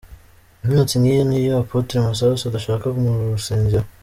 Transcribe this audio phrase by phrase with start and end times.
[0.63, 3.87] Imyotsi nk'iyi niyo Apotre Masasu adashaka mu rusengero.